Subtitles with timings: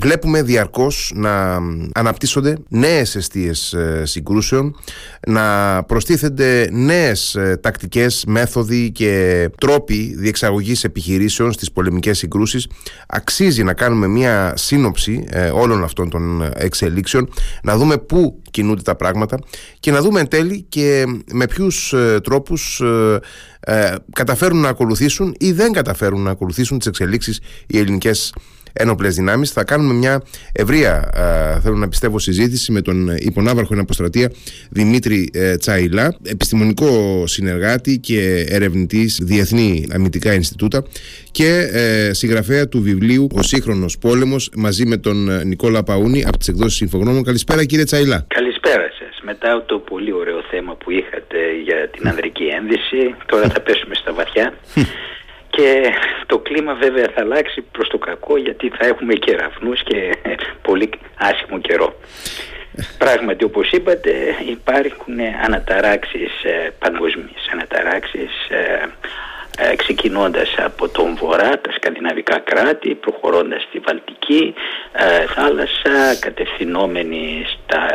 [0.00, 1.60] Βλέπουμε διαρκώς να
[1.92, 4.76] αναπτύσσονται νέες αιστείες ε, συγκρούσεων,
[5.26, 12.68] να προστίθενται νέες ε, τακτικές, μέθοδοι και τρόποι διεξαγωγής επιχειρήσεων στις πολεμικές συγκρούσεις.
[13.08, 17.28] Αξίζει να κάνουμε μια σύνοψη ε, όλων αυτών των εξελίξεων,
[17.62, 19.38] να δούμε πού κινούνται τα πράγματα
[19.80, 22.82] και να δούμε εν τέλει και με ποιους τρόπους
[24.12, 28.32] καταφέρουν να ακολουθήσουν ή δεν καταφέρουν να ακολουθήσουν τις εξελίξεις οι ελληνικές
[28.78, 29.50] ένοπλες δυνάμεις.
[29.50, 30.22] Θα κάνουμε μια
[30.52, 31.10] ευρεία,
[31.62, 34.32] θέλω να πιστεύω, συζήτηση με τον υπονάβαρχο εν αποστρατεία
[34.70, 40.84] Δημήτρη ε, Τσάιλα, επιστημονικό συνεργάτη και ερευνητής Διεθνή Αμυντικά Ινστιτούτα
[41.30, 46.38] και ε, συγγραφέα του βιβλίου Ο Σύγχρονος Πόλεμος μαζί με τον ε, Νικόλα Παούνη από
[46.38, 47.22] τις εκδόσεις Infogromon.
[47.24, 48.26] Καλησπέρα, κύριε Τσάιλα.
[48.28, 49.20] Καλησπέρα σας.
[49.22, 54.12] Μετά το πολύ ωραίο θέμα που είχατε για την ανδρική ένδυση, τώρα θα πέσουμε στα
[54.12, 54.54] βαθιά.
[55.58, 55.92] Και
[56.26, 60.16] το κλίμα βέβαια θα αλλάξει προς το κακό γιατί θα έχουμε κεραυνούς και
[60.62, 61.94] πολύ άσχημο καιρό.
[62.98, 64.10] Πράγματι όπως είπατε
[64.48, 68.88] υπάρχουν αναταράξεις ε, παγκοσμίες, αναταράξεις ε,
[69.58, 74.54] ε, ξεκινώντας από τον Βορρά, τα σκανδιναβικά κράτη, προχωρώντας στη Βαλτική
[74.92, 77.86] ε, θάλασσα, κατευθυνόμενοι στα,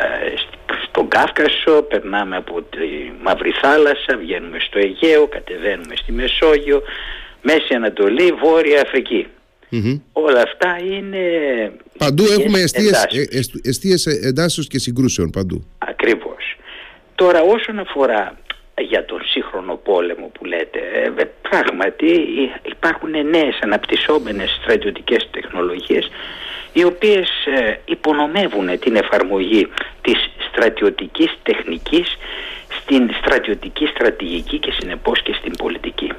[0.88, 6.82] στον Κάφκασο, περνάμε από τη Μαύρη Θάλασσα, βγαίνουμε στο Αιγαίο, κατεβαίνουμε στη Μεσόγειο,
[7.44, 9.28] Μέση Ανατολή, Βόρεια Αφρική.
[10.12, 11.20] Όλα αυτά είναι...
[11.98, 13.06] Παντού έχουμε εστίες,
[13.64, 15.68] εστίες εντάσεως και συγκρούσεων παντού.
[15.78, 16.58] Ακριβώς.
[17.16, 18.38] Τώρα όσον αφορά
[18.82, 20.80] για τον σύγχρονο πόλεμο που λέτε,
[21.18, 22.12] ε, πράγματι
[22.64, 26.10] υπάρχουν νέες αναπτυσσόμενες στρατιωτικές τεχνολογίες
[26.74, 29.68] οι οποίες ε, υπονομεύουν την εφαρμογή
[30.02, 30.18] της
[30.50, 32.18] στρατιωτικής τεχνικής
[32.82, 36.12] στην στρατιωτική στρατηγική και συνεπώς και στην πολιτική.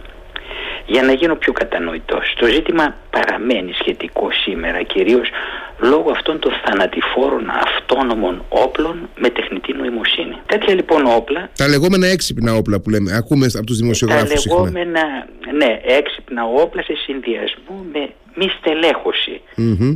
[0.87, 5.29] Για να γίνω πιο κατανοητός, το ζήτημα παραμένει σχετικό σήμερα κυρίως
[5.79, 10.37] λόγω αυτών των θανατηφόρων αυτόνομων όπλων με τεχνητή νοημοσύνη.
[10.47, 11.51] Τέτοια λοιπόν όπλα...
[11.57, 15.03] Τα λεγόμενα έξυπνα όπλα που λέμε, ακούμε από τους δημοσιογράφους Τα λεγόμενα,
[15.57, 19.41] ναι, έξυπνα όπλα σε συνδυασμό με μη στελεχωση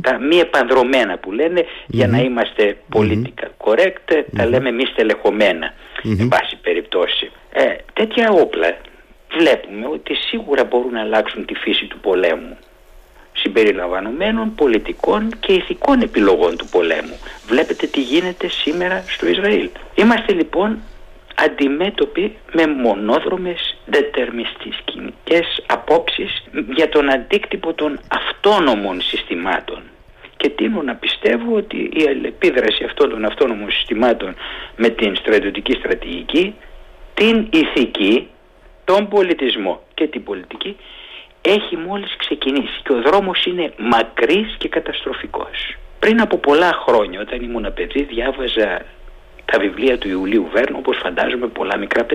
[0.01, 5.73] τα μη επανδρομένα που λένε για να είμαστε political correct, τα λέμε μη στελεχωμένα,
[6.19, 7.31] εν πάση περιπτώσει.
[7.53, 8.77] Ε, τέτοια όπλα
[9.39, 12.57] βλέπουμε ότι σίγουρα μπορούν να αλλάξουν τη φύση του πολέμου
[13.33, 17.17] συμπεριλαμβανομένων πολιτικών και ηθικών επιλογών του πολέμου.
[17.47, 19.69] Βλέπετε τι γίνεται σήμερα στο Ισραήλ.
[19.95, 20.79] Είμαστε λοιπόν
[21.35, 26.43] αντιμέτωποι με μονόδρομες δετερμιστικές απόψεις
[26.75, 29.81] για τον αντίκτυπο των αυτόνομων συστημάτων.
[30.37, 34.35] Και τίνω να πιστεύω ότι η αλληλεπίδραση αυτών των αυτόνομων συστημάτων
[34.75, 36.55] με την στρατιωτική στρατηγική,
[37.13, 38.27] την ηθική
[38.89, 40.77] τον πολιτισμό και την πολιτική
[41.41, 45.77] έχει μόλις ξεκινήσει και ο δρόμος είναι μακρύς και καταστροφικός.
[45.99, 48.85] Πριν από πολλά χρόνια όταν ήμουν παιδί διάβαζα
[49.45, 52.05] τα βιβλία του Ιουλίου Βέρνου όπως φαντάζομαι πολλά μικρά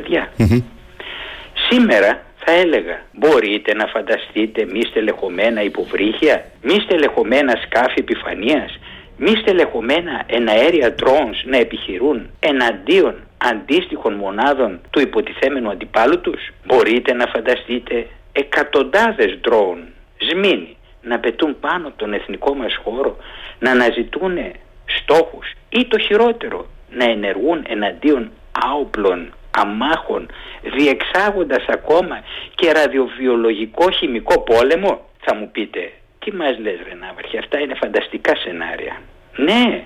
[1.68, 8.78] Σήμερα θα έλεγα μπορείτε να φανταστείτε μη στελεχωμένα υποβρύχια, μη στελεχωμένα σκάφη επιφανείας,
[9.16, 17.26] μη στελεχωμένα εναέρια drones να επιχειρούν εναντίον αντίστοιχων μονάδων του υποτιθέμενου αντιπάλου τους; Μπορείτε να
[17.26, 19.78] φανταστείτε εκατοντάδες ντρόουν,
[20.18, 23.16] σμήνοι, να πετούν πάνω από τον εθνικό μας χώρο,
[23.58, 24.38] να αναζητούν
[24.86, 28.30] στόχους ή το χειρότερο, να ενεργούν εναντίον
[28.64, 30.30] άοπλων αμάχων,
[30.62, 32.22] διεξάγοντας ακόμα
[32.54, 35.92] και ραδιοβιολογικό χημικό πόλεμο, θα μου πείτε,
[36.24, 39.00] τι μας λες Ρενάβαρχη, αυτά είναι φανταστικά σενάρια.
[39.36, 39.84] Ναι,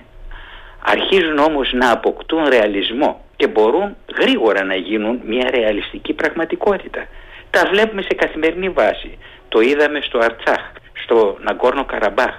[0.79, 7.07] αρχίζουν όμως να αποκτούν ρεαλισμό και μπορούν γρήγορα να γίνουν μια ρεαλιστική πραγματικότητα.
[7.49, 9.17] Τα βλέπουμε σε καθημερινή βάση.
[9.49, 10.61] Το είδαμε στο Αρτσάχ,
[11.03, 12.33] στο Ναγκόρνο Καραμπάχ.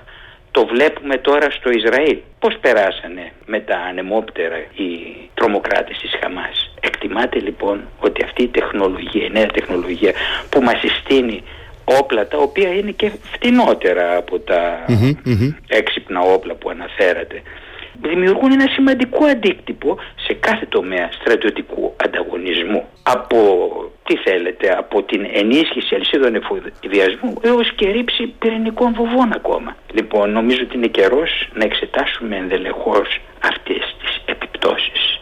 [0.51, 2.19] Το βλέπουμε τώρα στο Ισραήλ.
[2.39, 4.89] Πώς περάσανε με τα ανεμόπτερα οι
[5.35, 6.75] τρομοκράτες της Χαμάς.
[6.81, 10.13] Εκτιμάται λοιπόν ότι αυτή η τεχνολογία, η νέα τεχνολογία
[10.51, 11.43] που μας συστήνει
[11.99, 14.85] όπλα τα οποία είναι και φτηνότερα από τα
[15.69, 17.43] έξυπνα όπλα που αναφέρατε
[18.03, 22.85] δημιουργούν ένα σημαντικό αντίκτυπο σε κάθε τομέα στρατιωτικού ανταγωνισμού.
[23.03, 23.39] Από,
[24.05, 29.77] τι θέλετε, από την ενίσχυση αλυσίδων εφοδιασμού έως και ρήψη πυρηνικών βοβών ακόμα.
[29.93, 35.21] Λοιπόν, νομίζω ότι είναι καιρός να εξετάσουμε ενδελεχώς αυτές τις επιπτώσεις.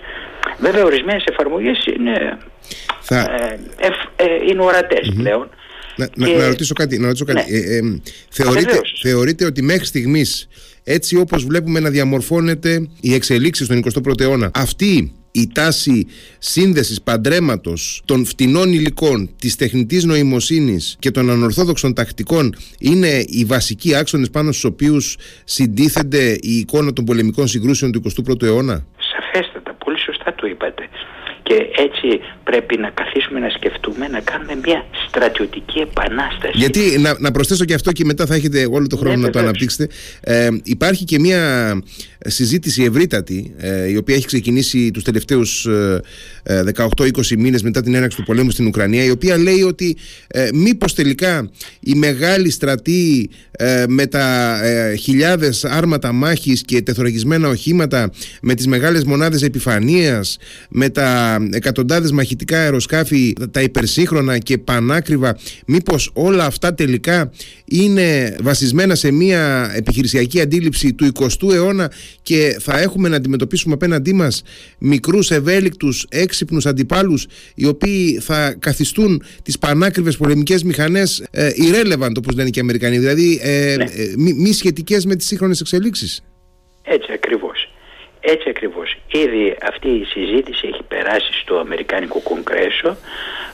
[0.58, 2.38] Βέβαια, ορισμένες εφαρμογές είναι,
[3.00, 3.16] Θα...
[3.78, 5.48] ε, ε, είναι ορατές πλέον.
[5.98, 6.98] Να, να, ρωτήσω κάτι.
[6.98, 7.52] Να ρωτήσω κάτι.
[7.52, 7.58] Ναι.
[7.58, 8.00] Ε, ε,
[8.30, 10.48] θεωρείτε, θεωρείτε ότι μέχρι στιγμής
[10.84, 14.50] έτσι όπως βλέπουμε να διαμορφώνεται η εξελίξη στον 21ο αιώνα.
[14.54, 16.06] Αυτή η τάση
[16.38, 23.96] σύνδεσης παντρέματος των φτηνών υλικών, της τεχνητής νοημοσύνης και των ανορθόδοξων τακτικών είναι οι βασικοί
[23.96, 29.98] άξονες πάνω στους οποίους συντίθενται η εικόνα των πολεμικών συγκρούσεων του 21ου αιώνα; Σαφέστατα, πολύ
[29.98, 30.88] σωστά το είπατε.
[31.48, 31.56] Και
[31.86, 36.52] έτσι πρέπει να καθίσουμε να σκεφτούμε να κάνουμε μια στρατιωτική επανάσταση.
[36.54, 39.30] Γιατί να, να προσθέσω και αυτό και μετά θα έχετε όλο το χρόνο ναι, να
[39.30, 39.88] το αναπτύξετε.
[40.20, 41.42] Ε, υπάρχει και μια
[42.26, 46.62] συζήτηση ευρύτατη ε, η οποία έχει ξεκινήσει τους τελευταίους ε,
[46.96, 50.94] 18-20 μήνες μετά την έναρξη του πολέμου στην Ουκρανία η οποία λέει ότι ε, μήπως
[50.94, 51.50] τελικά
[51.80, 58.10] η μεγάλη στρατή ε, με τα ε, χιλιάδες άρματα μάχης και τεθωρακισμένα οχήματα
[58.42, 60.36] με τις μεγάλες μονάδες επιφανείας
[60.70, 67.30] με τα εκατοντάδες μαχητικά αεροσκάφη τα υπερσύγχρονα και πανάκριβα μήπως όλα αυτά τελικά
[67.64, 71.90] είναι βασισμένα σε μια επιχειρησιακή αντίληψη του 20ου αιώνα
[72.22, 74.42] και θα έχουμε να αντιμετωπίσουμε απέναντί μας
[74.78, 82.34] μικρούς ευέλικτους έξυπνους αντιπάλους οι οποίοι θα καθιστούν τις πανάκριβες πολεμικές μηχανές ε, irrelevant όπως
[82.34, 83.84] λένε και οι Αμερικανοί δηλαδή ε, ναι.
[83.84, 86.22] ε, μη, μη σχετικές με τις σύγχρονες εξελίξεις
[86.82, 87.68] Έτσι ακριβώς
[88.20, 88.96] έτσι ακριβώς.
[89.12, 92.96] Ήδη αυτή η συζήτηση έχει περάσει στο Αμερικάνικο Κογκρέσο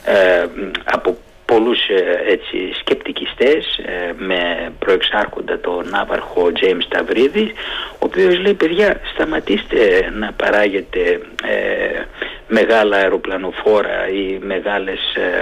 [0.05, 0.45] ε,
[0.83, 7.53] από πολλούς ε, έτσι, σκεπτικιστές ε, με προεξάρχοντα τον Ναύαρχο James Ταβρίδη
[7.91, 10.99] ο οποίος λέει παιδιά σταματήστε να παράγετε
[11.43, 12.01] ε,
[12.47, 14.99] μεγάλα αεροπλανοφόρα ή μεγάλες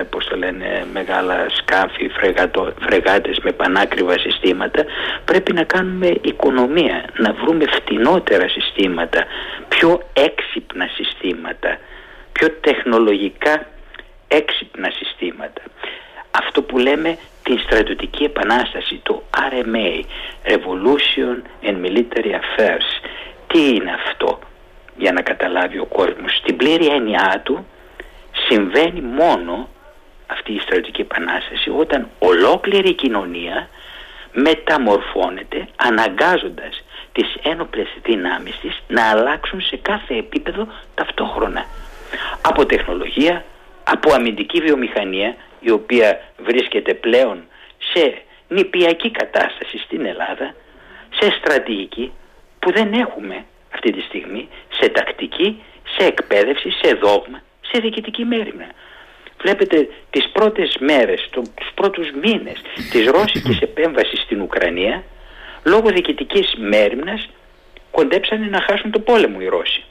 [0.09, 4.85] πώς το λένε μεγάλα σκάφη φρεγατο, φρεγάτες με πανάκριβα συστήματα.
[5.25, 9.25] Πρέπει να κάνουμε οικονομία να βρούμε φτηνότερα συστήματα
[9.67, 11.77] πιο έξυπνα συστήματα
[12.33, 13.65] πιο τεχνολογικά
[14.39, 15.61] έξυπνα συστήματα.
[16.31, 20.03] Αυτό που λέμε την στρατιωτική επανάσταση, το RMA,
[20.53, 21.35] Revolution
[21.67, 22.89] and Military Affairs.
[23.47, 24.39] Τι είναι αυτό
[24.97, 26.35] για να καταλάβει ο κόσμος.
[26.35, 27.65] Στην πλήρη έννοιά του
[28.47, 29.69] συμβαίνει μόνο
[30.27, 33.69] αυτή η στρατιωτική επανάσταση όταν ολόκληρη η κοινωνία
[34.31, 41.65] μεταμορφώνεται αναγκάζοντας τις ένοπλες δυνάμεις της να αλλάξουν σε κάθε επίπεδο ταυτόχρονα.
[42.41, 43.45] Από τεχνολογία,
[43.83, 47.43] από αμυντική βιομηχανία η οποία βρίσκεται πλέον
[47.93, 50.55] σε νηπιακή κατάσταση στην Ελλάδα,
[51.19, 52.11] σε στρατηγική
[52.59, 55.63] που δεν έχουμε αυτή τη στιγμή, σε τακτική,
[55.97, 58.67] σε εκπαίδευση, σε δόγμα, σε διοικητική μέρημνα.
[59.41, 65.03] Βλέπετε τις πρώτες μέρες, τους πρώτους μήνες της ρώσικης επέμβασης στην Ουκρανία,
[65.63, 67.29] λόγω διοικητικής μέρημνας
[67.91, 69.83] κοντέψανε να χάσουν το πόλεμο οι Ρώσοι.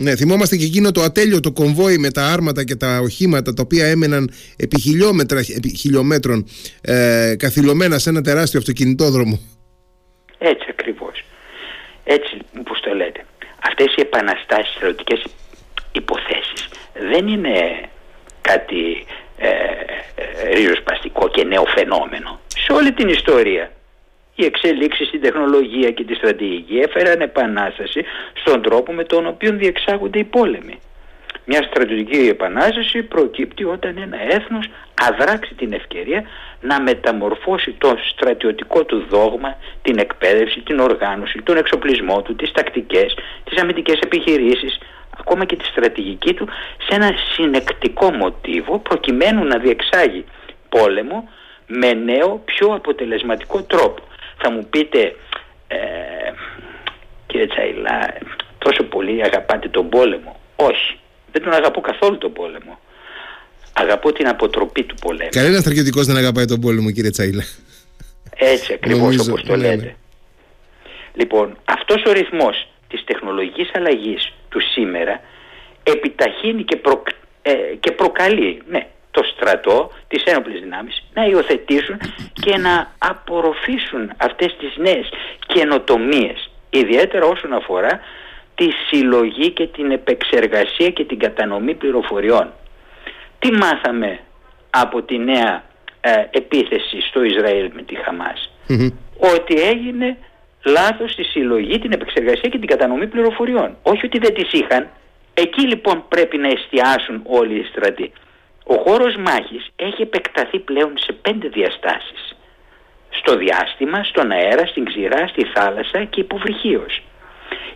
[0.00, 3.62] Ναι, θυμόμαστε και εκείνο το ατέλειο το κομβόι με τα άρματα και τα οχήματα τα
[3.62, 6.46] οποία έμεναν επί, χιλιόμετρα, επί χιλιόμετρων
[6.80, 9.38] ε, καθυλωμένα σε ένα τεράστιο αυτοκινητόδρομο.
[10.38, 11.24] Έτσι ακριβώς.
[12.04, 13.24] Έτσι που το λέτε.
[13.68, 15.24] Αυτές οι επαναστάσεις στρατιωτικές
[15.92, 16.68] υποθέσεις
[17.10, 17.88] δεν είναι
[18.40, 19.06] κάτι
[19.38, 19.48] ε,
[20.14, 22.40] ε, ριζοσπαστικό και νέο φαινόμενο.
[22.46, 23.72] Σε όλη την ιστορία
[24.40, 30.18] οι εξελίξεις στην τεχνολογία και τη στρατηγική έφεραν επανάσταση στον τρόπο με τον οποίο διεξάγονται
[30.18, 30.78] οι πόλεμοι.
[31.44, 34.70] Μια στρατηγική επανάσταση προκύπτει όταν ένα έθνος
[35.08, 36.24] αδράξει την ευκαιρία
[36.60, 43.16] να μεταμορφώσει το στρατιωτικό του δόγμα, την εκπαίδευση, την οργάνωση, τον εξοπλισμό του, τις τακτικές,
[43.44, 44.78] τις αμυντικές επιχειρήσεις,
[45.18, 46.48] ακόμα και τη στρατηγική του
[46.88, 50.24] σε ένα συνεκτικό μοτίβο προκειμένου να διεξάγει
[50.68, 51.28] πόλεμο
[51.66, 54.02] με νέο πιο αποτελεσματικό τρόπο.
[54.38, 55.16] Θα μου πείτε,
[55.68, 55.76] ε,
[57.26, 58.14] κύριε Τσαϊλά,
[58.58, 60.40] τόσο πολύ αγαπάτε τον πόλεμο.
[60.56, 60.98] Όχι,
[61.32, 62.78] δεν τον αγαπώ καθόλου τον πόλεμο.
[63.72, 65.30] Αγαπώ την αποτροπή του πολέμου.
[65.30, 67.44] Κανένας στρατιωτικός δεν αγαπάει τον πόλεμο, κύριε Τσαϊλά.
[68.34, 69.84] Έτσι ακριβώς όπως το ναι, λέτε.
[69.84, 69.94] Ναι.
[71.14, 75.20] Λοιπόν, αυτός ο ρυθμός της τεχνολογικής αλλαγής του σήμερα
[75.82, 76.80] επιταχύνει και,
[77.42, 78.86] ε, και προκαλεί, ναι,
[79.18, 81.96] το στρατό, τις ένοπλες δυνάμεις να υιοθετήσουν
[82.32, 85.08] και να απορροφήσουν αυτές τις νέες
[85.46, 88.00] καινοτομίες ιδιαίτερα όσον αφορά
[88.54, 92.52] τη συλλογή και την επεξεργασία και την κατανομή πληροφοριών.
[93.38, 94.18] Τι μάθαμε
[94.70, 95.64] από τη νέα
[96.00, 98.50] ε, επίθεση στο Ισραήλ με τη χαμας
[99.34, 100.16] Ότι έγινε
[100.64, 103.76] λάθος στη συλλογή, την επεξεργασία και την κατανομή πληροφοριών.
[103.82, 104.88] Όχι ότι δεν τις είχαν.
[105.34, 108.12] Εκεί λοιπόν πρέπει να εστιάσουν όλοι οι στρατοί.
[108.70, 112.36] Ο χώρος μάχης έχει επεκταθεί πλέον σε πέντε διαστάσεις.
[113.10, 117.02] Στο διάστημα, στον αέρα, στην ξηρά, στη θάλασσα και υποβρυχίως.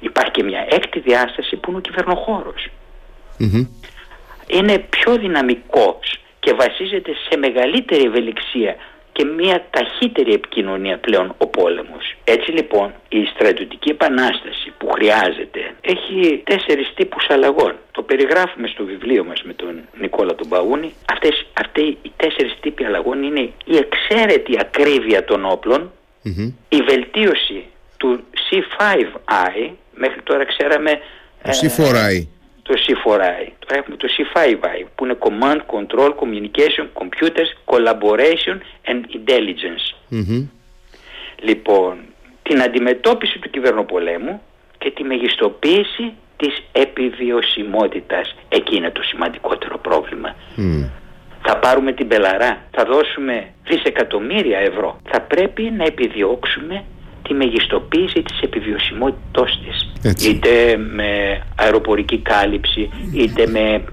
[0.00, 2.68] Υπάρχει και μια έκτη διάσταση που είναι ο κυβερνοχωρος
[4.46, 8.76] Είναι πιο δυναμικός και βασίζεται σε μεγαλύτερη ευελιξία
[9.12, 12.16] και μια ταχύτερη επικοινωνία πλέον ο πόλεμος.
[12.24, 17.74] Έτσι λοιπόν η στρατιωτική επανάσταση που χρειάζεται έχει τέσσερις τύπους αλλαγών.
[17.90, 20.92] Το περιγράφουμε στο βιβλίο μας με τον Νικόλα τον Παούνη.
[21.12, 25.92] Αυτές, αυτοί οι τέσσερις τύποι αλλαγών είναι η εξαίρετη ακρίβεια των οπλων
[26.68, 27.64] η βελτίωση
[27.96, 31.00] του C5I, μέχρι τώρα ξέραμε...
[31.42, 32.26] Το C4I
[32.62, 33.46] το C4I.
[33.58, 39.94] Τώρα έχουμε το C5I που είναι Command, Control, Communication, Computers, Collaboration and Intelligence.
[41.36, 41.98] Λοιπόν,
[42.42, 44.42] την αντιμετώπιση του κυβερνοπολέμου
[44.78, 48.34] και τη μεγιστοποίηση της επιβιωσιμότητας.
[48.48, 50.34] Εκεί είναι το σημαντικότερο πρόβλημα.
[51.44, 55.00] Θα πάρουμε την πελαρά, θα δώσουμε δισεκατομμύρια ευρώ.
[55.10, 56.84] Θα πρέπει να επιδιώξουμε
[57.22, 59.91] τη μεγιστοποίηση της επιβιωσιμότητός της.
[60.04, 63.84] Είτε με αεροπορική κάλυψη, είτε με,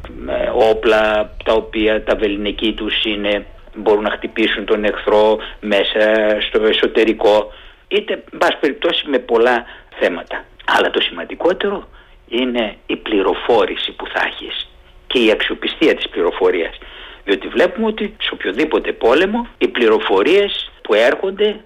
[0.72, 6.00] όπλα τα οποία τα βεληνική τους είναι, μπορούν να χτυπήσουν τον εχθρό μέσα
[6.48, 7.52] στο εσωτερικό,
[7.88, 9.66] είτε μπας περιπτώσει με πολλά
[10.00, 10.46] θέματα.
[10.78, 11.88] Αλλά το σημαντικότερο
[12.28, 14.70] είναι η πληροφόρηση που θα έχεις
[15.08, 16.78] και η αξιοπιστία της πληροφορίας.
[17.24, 21.60] Διότι βλέπουμε ότι σε οποιοδήποτε πόλεμο οι πληροφορίες που έρχονται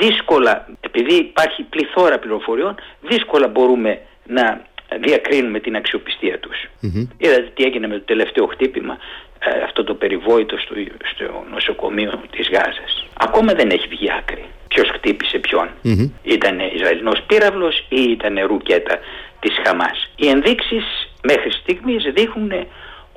[0.00, 4.62] δύσκολα, επειδή υπάρχει πληθώρα πληροφοριών, δύσκολα μπορούμε να
[5.00, 6.56] διακρίνουμε την αξιοπιστία τους.
[6.82, 7.06] Mm-hmm.
[7.16, 8.98] Είδατε τι έγινε με το τελευταίο χτύπημα,
[9.38, 10.74] ε, αυτό το περιβόητο στο,
[11.14, 13.06] στο νοσοκομείο της Γάζας.
[13.18, 14.44] Ακόμα δεν έχει βγει άκρη.
[14.68, 15.68] Ποιος χτύπησε ποιον.
[15.84, 16.10] Mm-hmm.
[16.22, 18.98] Ήταν Ισραηλινός πύραυλος ή ήταν ρουκέτα
[19.40, 20.10] της Χαμάς.
[20.16, 20.84] Οι ενδείξεις
[21.22, 22.52] μέχρι στιγμής δείχνουν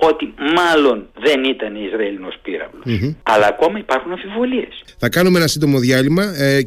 [0.10, 3.16] ότι μάλλον δεν ήταν Ισραηλινός πύραυλος.
[3.24, 4.84] Αλλά ακόμα υπάρχουν αμφιβολίες.
[4.98, 6.24] Θα κάνουμε ένα σύντομο διάλειμμα.
[6.24, 6.62] Ε...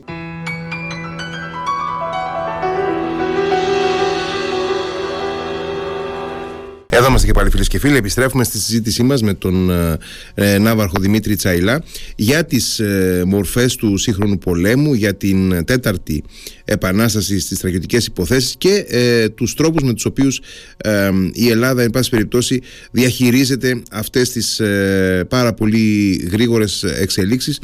[6.97, 7.97] Εδώ είμαστε και πάλι φίλες και φίλοι.
[7.97, 9.99] Επιστρέφουμε στη συζήτησή μας με τον ε,
[10.35, 11.83] ε, Ναύαρχο Δημήτρη Τσαϊλά
[12.17, 16.25] για τις ε, μορφές του σύγχρονου πολέμου, για την τέταρτη
[16.65, 20.41] επανάσταση στις στρατιωτικέ υποθέσεις και ε, τους τρόπους με τους οποίους
[20.77, 27.61] ε, η Ελλάδα, εν πάση περιπτώσει, διαχειρίζεται αυτές τις ε, πάρα πολύ γρήγορες εξελίξεις.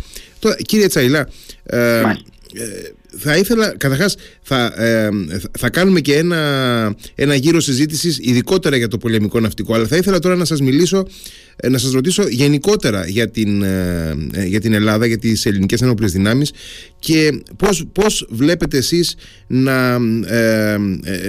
[0.66, 1.28] Κύριε Τσαϊλά,
[3.19, 5.09] θα ήθελα, καταρχάς, θα, ε,
[5.59, 9.75] θα κάνουμε και ένα, ένα γύρο συζήτησης ειδικότερα για το πολεμικό ναυτικό.
[9.75, 11.07] Αλλά θα ήθελα τώρα να σας μιλήσω,
[11.57, 14.14] ε, να σας ρωτήσω γενικότερα για την, ε,
[14.45, 16.52] για την Ελλάδα, για τις ελληνικές ενόπλες δυνάμεις
[16.99, 19.99] και πώς πώς βλέπετε εσείς να,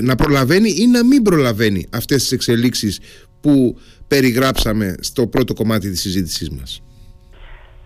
[0.01, 2.99] να προλαβαίνει ή να μην προλαβαίνει αυτές τις εξελίξεις
[3.41, 6.83] που περιγράψαμε στο πρώτο κομμάτι της συζήτησής μας.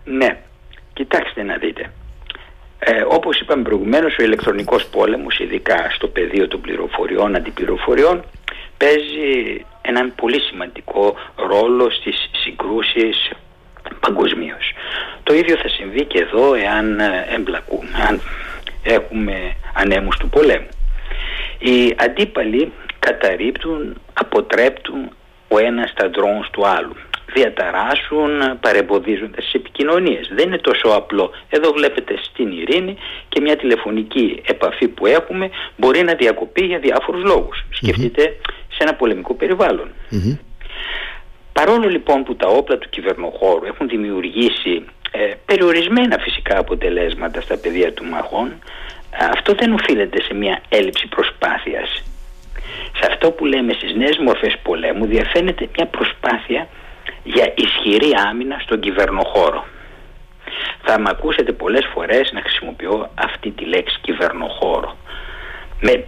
[0.04, 0.40] Ναι,
[0.92, 1.75] κοιτάξτε να δείτε.
[2.88, 8.24] Ε, όπως είπαμε προηγουμένως, ο ηλεκτρονικός πόλεμος, ειδικά στο πεδίο των πληροφοριών, αντιπληροφοριών,
[8.76, 13.30] παίζει έναν πολύ σημαντικό ρόλο στις συγκρούσεις
[14.00, 14.72] παγκοσμίως.
[15.22, 18.20] Το ίδιο θα συμβεί και εδώ εάν ε, εμπλακούμε, αν
[18.82, 20.68] έχουμε ανέμους του πολέμου.
[21.58, 25.10] Οι αντίπαλοι καταρρύπτουν, αποτρέπτουν
[25.48, 26.96] ο ένας τα drones του άλλου
[27.34, 30.30] διαταράσσουν παρεμποδίζοντας τις επικοινωνίες.
[30.34, 31.30] Δεν είναι τόσο απλό.
[31.48, 32.96] Εδώ βλέπετε στην ειρήνη
[33.28, 37.22] και μια τηλεφωνική επαφή που έχουμε μπορεί να διακοπεί για διάφορους
[37.70, 38.36] Σκεφτείτε
[38.68, 39.34] σε ένα πολεμικό
[41.52, 47.92] Παρόλο λοιπόν που τα όπλα του κυβερνοχώρου έχουν δημιουργήσει ε, περιορισμένα φυσικά αποτελέσματα στα πεδία
[47.92, 48.52] του μαχών,
[49.30, 52.02] αυτό δεν οφείλεται σε μια έλλειψη προσπάθειας.
[52.98, 56.68] Σε αυτό που λέμε στις νέες μορφές πολέμου διαφαίνεται μια προσπάθεια
[57.26, 59.64] για ισχυρή άμυνα στον κυβερνοχώρο.
[60.82, 64.96] Θα με ακούσετε πολλές φορές να χρησιμοποιώ αυτή τη λέξη κυβερνοχώρο.
[65.80, 66.04] Με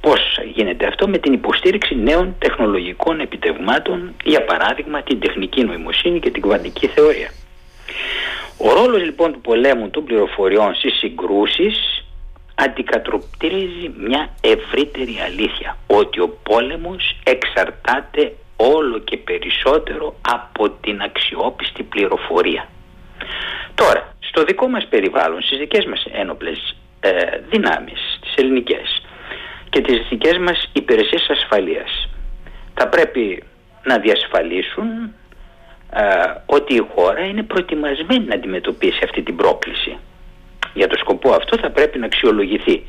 [0.00, 6.30] πώς γίνεται αυτό; Με την υποστήριξη νέων τεχνολογικών επιτευγμάτων, για παράδειγμα την τεχνική νοημοσύνη και
[6.30, 7.30] την κβαντική θεωρία.
[8.58, 12.04] Ο ρόλος λοιπόν του πολέμου των πληροφοριών στις συγκρούσεις
[12.54, 22.68] αντικατροπτρίζει μια ευρύτερη αλήθεια ότι ο πόλεμος εξαρτάται όλο και περισσότερο από την αξιόπιστη πληροφορία.
[23.74, 27.10] Τώρα, στο δικό μας περιβάλλον, στις δικές μας ένοπλες ε,
[27.50, 29.02] δυνάμεις, τις ελληνικές
[29.70, 32.08] και τις δικές μας υπηρεσίες ασφαλείας,
[32.74, 33.42] θα πρέπει
[33.84, 34.86] να διασφαλίσουν
[35.90, 36.02] ε,
[36.46, 39.96] ότι η χώρα είναι προετοιμασμένη να αντιμετωπίσει αυτή την πρόκληση.
[40.74, 42.82] Για το σκοπό αυτό θα πρέπει να αξιολογηθεί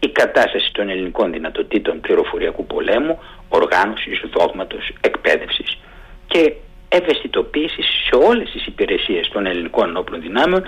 [0.00, 5.78] η κατάσταση των ελληνικών δυνατοτήτων πληροφοριακού πολέμου, οργάνωσης, δόγματος, εκπαίδευσης
[6.26, 6.52] και
[6.88, 10.62] ευαισθητοποίησης σε όλες τις υπηρεσίες των ελληνικών όπλων δυνάμεων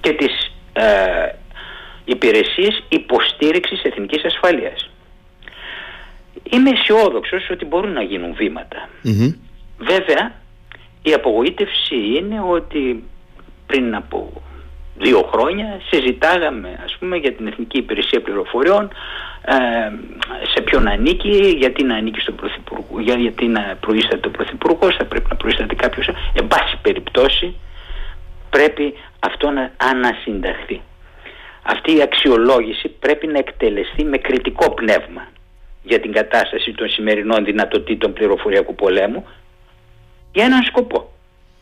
[0.00, 1.28] και τις ε,
[2.04, 4.90] υπηρεσίες υποστήριξης εθνικής ασφαλείας.
[6.50, 8.34] Είμαι αισιόδοξος ότι μπορούν να γίνουν
[9.78, 10.32] Βέβαια,
[11.02, 13.04] η απογοήτευση είναι ότι
[13.66, 14.42] πριν από
[14.98, 18.90] δύο χρόνια συζητάγαμε ας πούμε για την Εθνική Υπηρεσία Πληροφοριών
[19.44, 19.54] ε,
[20.54, 25.26] σε ποιον ανήκει, γιατί να ανήκει στον Πρωθυπουργό, γιατί να προείσταται ο Πρωθυπουργός, θα πρέπει
[25.28, 27.54] να προείσταται κάποιος, εν πάση περιπτώσει
[28.50, 30.80] πρέπει αυτό να ανασυνταχθεί.
[31.62, 35.28] Αυτή η αξιολόγηση πρέπει να εκτελεστεί με κριτικό πνεύμα
[35.82, 39.26] για την κατάσταση των σημερινών δυνατοτήτων πληροφοριακού πολέμου
[40.32, 41.10] για έναν σκοπό.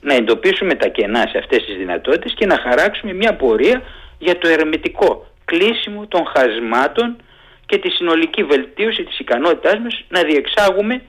[0.05, 3.83] Να εντοπίσουμε τα κενά σε αυτές τις δυνατότητες και να χαράξουμε μια πορεία
[4.19, 7.17] για το ερμητικό κλείσιμο των χασμάτων
[7.67, 11.03] και τη συνολική βελτίωση της ικανότητάς μας να διεξάγουμε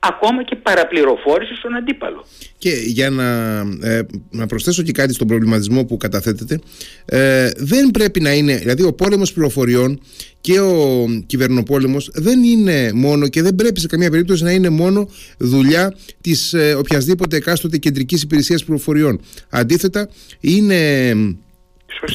[0.00, 2.26] ακόμα και παραπληροφόρησης στον αντίπαλο.
[2.58, 6.58] Και για να, ε, να προσθέσω και κάτι στον προβληματισμό που καταθέτεται,
[7.04, 10.00] ε, δεν πρέπει να είναι, δηλαδή ο πόλεμος πληροφοριών
[10.40, 15.08] και ο κυβερνοπόλεμος δεν είναι μόνο και δεν πρέπει σε καμία περίπτωση να είναι μόνο
[15.38, 19.20] δουλειά της ε, οποιασδήποτε εκάστοτε κεντρικής υπηρεσίας πληροφοριών.
[19.48, 20.08] Αντίθετα,
[20.40, 21.12] είναι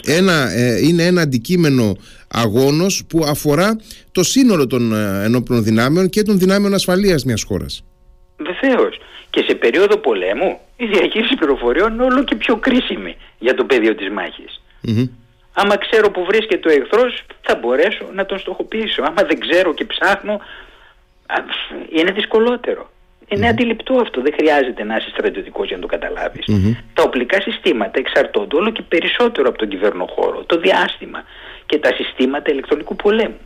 [0.05, 3.75] ένα, ε, είναι ένα αντικείμενο αγώνος που αφορά
[4.12, 7.84] το σύνολο των ε, ενόπλων δυνάμεων και των δυνάμεων ασφαλείας μιας χώρας.
[8.38, 9.00] Βεβαίως.
[9.29, 13.96] Και σε περίοδο πολέμου η διαχείριση πληροφοριών είναι όλο και πιο κρίσιμη για το πεδίο
[13.96, 14.62] της μάχης.
[14.88, 15.10] Mm-hmm.
[15.53, 19.03] Άμα ξέρω που βρίσκεται ο εχθρός θα μπορέσω να τον στοχοποιήσω.
[19.03, 20.39] Άμα δεν ξέρω και ψάχνω
[21.89, 22.89] είναι δυσκολότερο.
[23.27, 26.46] Είναι αντιληπτό αυτό, δεν χρειάζεται να είσαι στρατιωτικός για να το καταλάβεις.
[26.94, 31.24] Τα οπλικά συστήματα εξαρτώνται όλο και περισσότερο από τον κυβερνοχώρο, το διάστημα
[31.65, 33.39] και τα συστήματα ηλεκτρονικού πολέμου.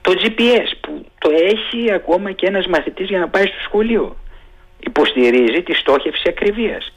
[0.00, 4.16] Το GPS που το έχει ακόμα και ένας μαθητής για να πάει στο σχολείο.
[4.80, 6.92] Υποστηρίζει τη στόχευση ακριβίας.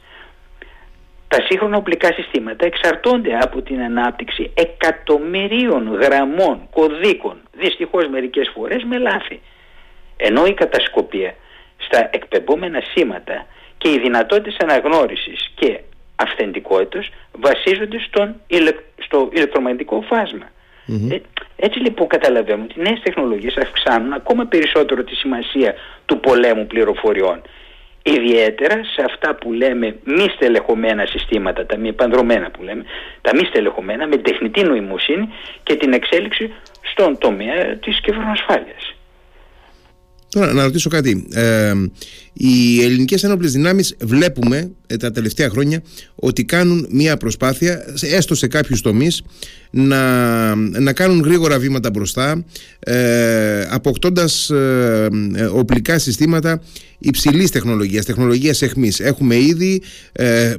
[1.28, 8.98] Τα σύγχρονα οπλικά συστήματα εξαρτώνται από την ανάπτυξη εκατομμυρίων γραμμών, κωδίκων, δυστυχώς μερικές φορές με
[8.98, 9.40] λάθη.
[10.16, 11.34] Ενώ η κατασκοπία
[11.76, 13.46] στα εκπαιδευόμενα σήματα
[13.78, 15.80] και οι δυνατότητες αναγνώρισης και
[16.16, 18.34] αυθεντικότητας βασίζονται στον
[19.04, 20.04] στο ηλεκτρομαγνητικό
[21.10, 21.20] ε,
[21.56, 25.74] έτσι λοιπόν καταλαβαίνουμε ότι οι νέες τεχνολογίες αυξάνουν ακόμα περισσότερο τη σημασία
[26.06, 27.42] του πολέμου πληροφοριών.
[28.02, 32.84] Ιδιαίτερα σε αυτά που λέμε μη στελεχωμένα συστήματα, τα μη επανδρομένα που λέμε,
[33.20, 35.28] τα μη στελεχωμένα με τεχνητή νοημοσύνη
[35.62, 36.52] και την εξέλιξη
[36.82, 38.93] στον τομέα της κυβερνοασφάλειας.
[40.34, 41.26] Τώρα να ρωτήσω κάτι.
[41.32, 41.72] Ε,
[42.36, 45.82] οι ελληνικές ένοπλες δυνάμεις βλέπουμε ε, τα τελευταία χρόνια
[46.14, 49.22] ότι κάνουν μια προσπάθεια, έστω σε κάποιους τομείς,
[49.70, 52.44] να, να κάνουν γρήγορα βήματα μπροστά,
[52.78, 55.08] ε, αποκτώντας ε,
[55.52, 56.62] οπλικά συστήματα
[56.98, 59.00] υψηλής τεχνολογίας, τεχνολογίας εχμής.
[59.00, 59.82] Έχουμε ήδη
[60.12, 60.54] ε,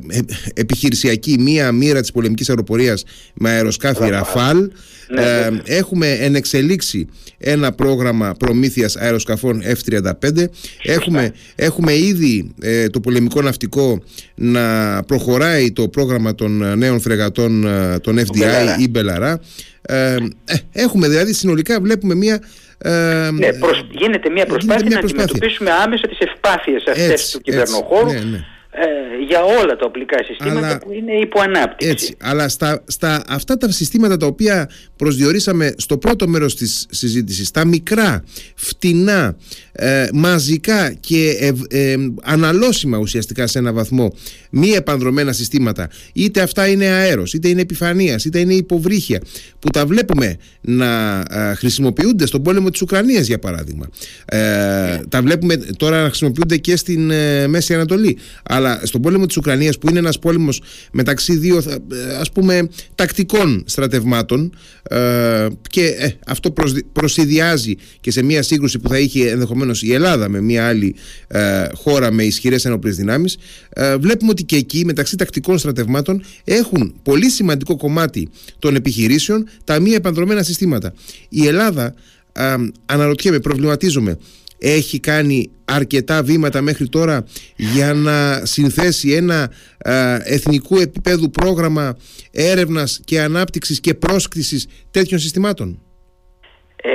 [0.54, 4.70] επιχειρησιακή μία μοίρα της πολεμικής αεροπορίας με αεροσκάφη Ραφάλ,
[5.08, 10.46] ναι, ε, έχουμε εν εξελίξει ένα πρόγραμμα προμήθειας αεροσκαφών F-35.
[10.84, 11.34] Έχουμε,
[11.66, 14.04] έχουμε ήδη ε, το πολεμικό ναυτικό
[14.36, 19.40] να προχωράει το πρόγραμμα των νέων φρεγατών ε, των FDI ή Μπελαρά
[20.72, 22.42] έχουμε δηλαδή συνολικά βλέπουμε μια
[23.34, 23.50] ναι,
[23.90, 28.46] γίνεται μια προσπάθεια να αντιμετωπίσουμε άμεσα τις ευπάθειες αυτές του κυβερνοχώρου ναι, ναι.
[28.78, 31.90] Ε, για όλα τα οπλικά συστήματα που είναι υπό ανάπτυξη.
[31.90, 37.52] Έτσι, αλλά στα, στα αυτά τα συστήματα τα οποία προσδιορίσαμε στο πρώτο μέρος της συζήτησης,
[37.52, 38.24] τα μικρά,
[38.56, 39.36] φτηνά,
[39.72, 44.14] ε, μαζικά και ε, αναλώσιμα ουσιαστικά σε ένα βαθμό
[44.52, 49.22] μη επανδρομένα συστήματα, είτε αυτά είναι αέρος, είτε είναι επιφανείας, είτε είναι υποβρύχια,
[49.60, 51.24] που τα βλέπουμε να
[51.58, 53.90] χρησιμοποιούνται στον πόλεμο της Ουκρανίας για παράδειγμα.
[55.10, 57.12] τα βλέπουμε τώρα να χρησιμοποιούνται και στην
[57.48, 58.18] Μέση Ανατολή.
[58.44, 62.70] Αλλά αλλά στον πόλεμο της Ουκρανίας που είναι ένας πόλεμος μεταξύ δύο ε, ας πούμε
[62.96, 66.54] τακτικών στρατευμάτων ε, και ε, αυτό
[66.92, 70.96] προσυδειάζει και σε μια σύγκρουση που θα είχε ενδεχομένως η Ελλάδα με μια άλλη
[71.74, 73.38] χώρα με ισχυρές ενόπλες δυνάμεις
[74.00, 79.92] βλέπουμε ότι και εκεί μεταξύ τακτικών στρατευμάτων έχουν πολύ σημαντικό κομμάτι των επιχειρήσεων τα μη
[79.92, 80.94] επανδρομένα συστήματα.
[81.30, 81.94] Η Ελλάδα
[82.86, 84.18] αναρωτιέμαι, προβληματίζομαι
[84.74, 87.26] έχει κάνει αρκετά βήματα μέχρι τώρα
[87.56, 89.52] για να συνθέσει ένα
[90.24, 91.98] εθνικού επίπεδου πρόγραμμα
[92.32, 95.80] έρευνας και ανάπτυξης και πρόσκλησης τέτοιων συστημάτων;
[96.76, 96.90] Ε,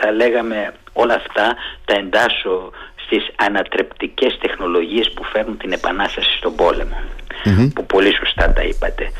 [0.00, 2.70] θα λέγαμε όλα αυτά τα εντάσσω
[3.04, 6.96] στις ανατρεπτικές τεχνολογίες που φέρνουν την επανάσταση στον πολεμο
[7.74, 9.10] που πολύ σωστά τα είπατε.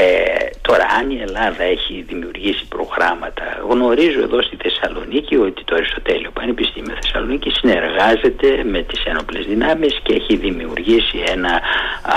[0.00, 6.30] Ε, τώρα αν η Ελλάδα έχει δημιουργήσει προγράμματα γνωρίζω εδώ στη Θεσσαλονίκη ότι το Αριστοτέλειο
[6.30, 11.60] Πανεπιστήμιο Θεσσαλονίκη συνεργάζεται με τις ένοπλες δυνάμεις και έχει δημιουργήσει ένα
[12.02, 12.14] α,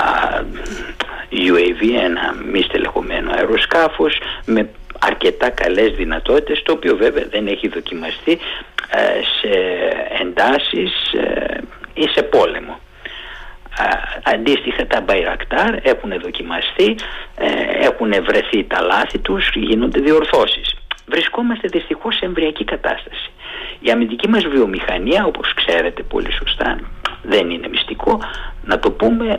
[1.30, 4.68] UAV, ένα μη στελεχωμένο αεροσκάφος με
[4.98, 8.38] αρκετά καλές δυνατότητες το οποίο βέβαια δεν έχει δοκιμαστεί
[8.90, 9.50] ε, σε
[10.20, 11.60] εντάσεις ε,
[11.94, 12.80] ή σε πόλεμο.
[14.22, 16.94] Αντίστοιχα τα Μπαϊρακτάρ έχουν δοκιμαστεί,
[17.36, 17.46] ε,
[17.86, 20.74] έχουν βρεθεί τα λάθη τους, γίνονται διορθώσεις.
[21.06, 23.30] Βρισκόμαστε δυστυχώς σε εμβριακή κατάσταση.
[23.80, 26.78] Η αμυντική μας βιομηχανία, όπως ξέρετε πολύ σωστά,
[27.22, 28.20] δεν είναι μυστικό,
[28.64, 29.38] να το πούμε,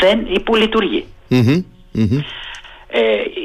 [0.00, 1.06] δεν υπολειτουργεί.
[2.88, 3.00] Ε,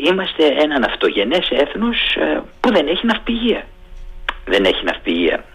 [0.07, 3.65] είμαστε έναν αυτογενές έθνος ε, που δεν έχει ναυπηγεία.
[4.45, 5.45] Δεν έχει ναυπηγεία.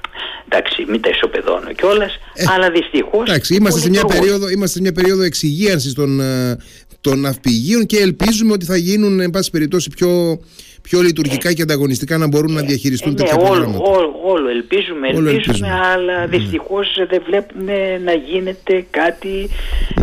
[0.49, 3.29] Εντάξει, μην τα ισοπεδώνω κιόλας, ε, αλλά δυστυχώς.
[3.29, 6.57] Εντάξει, είμαστε σε, μια περίοδο, είμαστε σε μια περίοδο εξυγίανσης των, ε,
[7.01, 10.41] των ναυπηγείων και ελπίζουμε ότι θα γίνουν, εν πάση περιπτώσει, πιο,
[10.83, 15.29] πιο λειτουργικά και ανταγωνιστικά να μπορούν να διαχειριστούν ναι, τέτοια όλο, Όλο, όλο, ελπίζουμε, όλο
[15.29, 16.27] ελπίζουμε, αλλά ναι.
[16.27, 19.49] δυστυχώς δεν βλέπουμε να γίνεται κάτι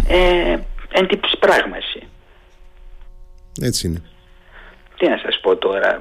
[0.07, 0.57] ε,
[0.93, 1.07] εν
[1.39, 2.03] πράγμαση.
[3.61, 4.01] Έτσι είναι.
[4.97, 5.99] Τι να σας πω τώρα,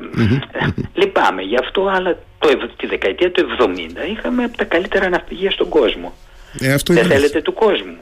[0.95, 3.69] λυπάμαι γι' αυτό, αλλά το, τη δεκαετία του 70
[4.11, 6.13] είχαμε από τα καλύτερα ναυπηγεία στον κόσμο.
[6.61, 7.97] Ε, αυτό Δεν θέλετε του κόσμου,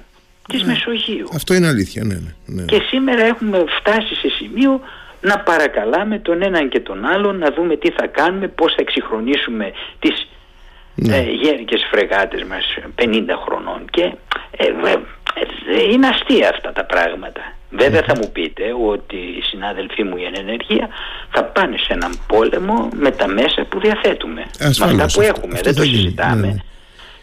[0.49, 0.73] της ναι.
[0.73, 1.29] Μεσογείου.
[1.35, 4.81] Αυτό είναι αλήθεια, ναι, ναι, ναι, Και σήμερα έχουμε φτάσει σε σημείο
[5.21, 9.73] να παρακαλάμε τον έναν και τον άλλον να δούμε τι θα κάνουμε, πώς θα εξυγχρονίσουμε
[9.99, 10.29] τις
[10.95, 11.17] ναι.
[11.17, 14.03] ε, γέρικες φρεγάτες μας 50 χρονών και
[14.51, 17.41] ε, ε, είναι αστεία αυτά τα πράγματα.
[17.71, 20.89] Βέβαια θα μου πείτε ότι οι συνάδελφοί μου η ενεργεία
[21.31, 24.51] θα πάνε σε έναν πόλεμο με τα μέσα που διαθέτουμε.
[24.61, 26.47] Ασφαλώς, με αυτά που έχουμε, δεν το συζητάμε.
[26.47, 26.57] Ναι, ναι.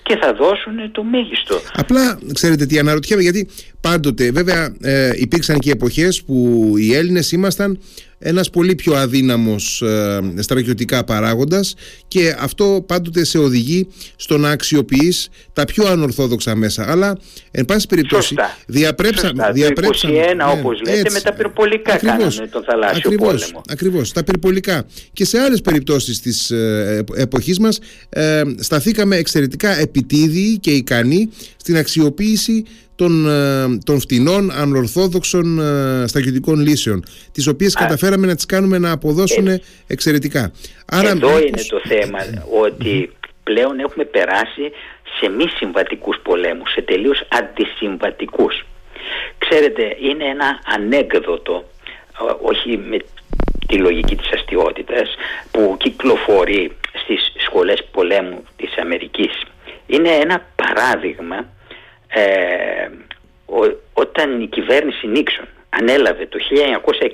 [0.03, 1.59] Και θα δώσουν το μέγιστο.
[1.73, 3.49] Απλά ξέρετε τι αναρωτιέμαι, γιατί
[3.81, 7.79] πάντοτε βέβαια ε, υπήρξαν και εποχές που οι Έλληνες ήμασταν
[8.19, 11.75] ένας πολύ πιο αδύναμος ε, στρατιωτικά παράγοντας
[12.07, 16.91] και αυτό πάντοτε σε οδηγεί στο να αξιοποιείς τα πιο ανορθόδοξα μέσα.
[16.91, 17.17] Αλλά,
[17.51, 18.35] εν πάση περιπτώσει,
[18.67, 19.51] διαπρέψαμε...
[19.53, 23.41] διαπρέψαμε το 21, ναι, όπως λέτε, έτσι, με τα πυρπολικά ακριβώς, κάναμε τον θαλάσσιο ακριβώς,
[23.41, 23.61] πόλεμο.
[23.69, 24.85] Ακριβώς, τα πυρπολικά.
[25.13, 31.77] Και σε άλλες περιπτώσεις της ε, εποχής μας ε, σταθήκαμε εξαιρετικά επιτίδιοι και ικανοί στην
[31.77, 32.63] αξιοποίηση
[32.97, 38.91] των, ε, των φτηνών ανορθόδοξων ε, στρατιωτικών λύσεων τις οποίες καταφέραμε να τις κάνουμε να
[38.91, 40.51] αποδώσουν ε, εξαιρετικά.
[40.85, 42.19] Άρα, Εδώ είναι το θέμα
[42.63, 43.11] ότι
[43.43, 44.71] πλέον έχουμε περάσει
[45.19, 48.65] σε μη συμβατικούς πολέμους, σε τελείως αντισυμβατικούς.
[49.37, 51.69] Ξέρετε, είναι ένα ανέκδοτο,
[52.41, 52.97] όχι με
[53.67, 55.15] τη λογική της αστιότητας,
[55.51, 56.71] που κυκλοφορεί
[57.03, 59.43] στις σχολές πολέμου της Αμερικής.
[59.87, 61.45] Είναι ένα παράδειγμα
[62.17, 62.89] ε,
[63.93, 66.39] όταν η κυβέρνηση Νίξον ανέλαβε το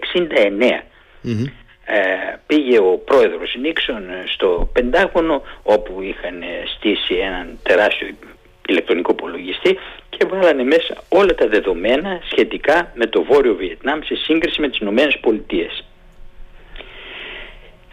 [0.04, 0.82] 1969
[1.86, 1.96] ε,
[2.48, 6.44] πήγε ο πρόεδρος Νίξον στο Πεντάγωνο όπου είχαν
[6.76, 8.08] στήσει έναν τεράστιο
[8.68, 9.78] ηλεκτρονικό υπολογιστή
[10.10, 14.80] και βάλανε μέσα όλα τα δεδομένα σχετικά με το Βόρειο Βιετνάμ σε σύγκριση με τις
[14.80, 15.84] Ηνωμένες Πολιτείες.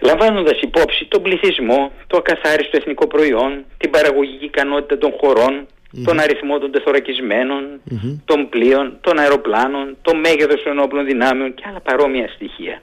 [0.01, 5.67] Λαμβάνοντας υπόψη τον πληθυσμό, το ακαθάριστο εθνικό προϊόν, την παραγωγική ικανότητα των χωρών,
[6.05, 7.81] τον αριθμό των τεθωρακισμενων
[8.25, 12.83] των πλοίων, των αεροπλάνων, το μέγεθος των όπλων δυνάμεων και άλλα παρόμοια στοιχεία.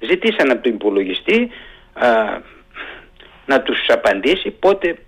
[0.00, 1.50] Ζητήσαν από τον υπολογιστή
[3.46, 4.98] να τους απαντήσει πότε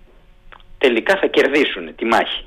[0.78, 2.44] τελικά θα κερδίσουν τη μάχη.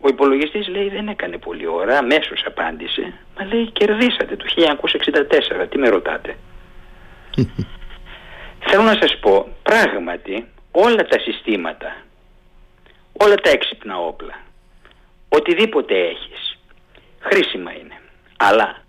[0.00, 4.44] Ο υπολογιστής λέει δεν έκανε πολύ ώρα, αμέσως απάντησε, μα λέει κερδίσατε το
[5.62, 6.36] 1964, τι με ρωτάτε;
[8.66, 11.96] Θέλω να σας πω, πράγματι όλα τα συστήματα
[13.24, 14.34] όλα τα έξυπνα όπλα,
[15.28, 16.58] οτιδήποτε έχεις,
[17.18, 18.00] χρήσιμα είναι.
[18.36, 18.82] Αλλά